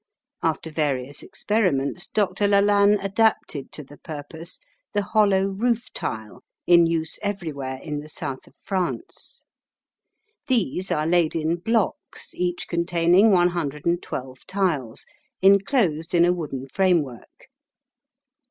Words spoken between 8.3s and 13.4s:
of France. These are laid in blocks, each containing